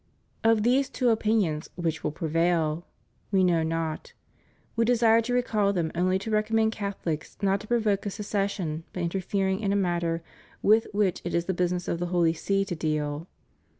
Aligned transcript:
Of 0.43 0.63
these 0.63 0.89
two 0.89 1.09
opinions 1.11 1.69
which 1.75 2.03
will 2.03 2.09
prevail? 2.11 2.87
We 3.31 3.43
know 3.43 3.61
not. 3.61 4.13
We 4.75 4.83
desired 4.83 5.25
to 5.25 5.33
recall 5.35 5.73
them 5.73 5.91
only 5.93 6.17
to 6.17 6.31
recommend 6.31 6.71
CathoHcs 6.71 7.43
not 7.43 7.59
to 7.59 7.67
provoke 7.67 8.07
a 8.07 8.09
secession 8.09 8.83
by 8.93 9.01
interfering 9.01 9.59
in 9.59 9.71
a 9.71 9.75
matter 9.75 10.23
with 10.63 10.87
which 10.91 11.21
it 11.23 11.35
is 11.35 11.45
the 11.45 11.53
business 11.53 11.87
of 11.87 11.99
the 11.99 12.07
Holy 12.07 12.33
See 12.33 12.65
to 12.65 12.75
deal. 12.75 13.27